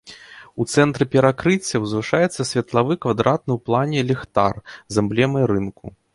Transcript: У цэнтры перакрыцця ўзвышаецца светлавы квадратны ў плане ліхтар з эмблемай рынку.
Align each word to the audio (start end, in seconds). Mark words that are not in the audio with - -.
У 0.63 0.65
цэнтры 0.75 1.07
перакрыцця 1.15 1.81
ўзвышаецца 1.83 2.41
светлавы 2.53 2.93
квадратны 3.07 3.51
ў 3.59 3.67
плане 3.69 3.99
ліхтар 4.09 4.55
з 4.97 5.07
эмблемай 5.07 5.43
рынку. 5.55 5.85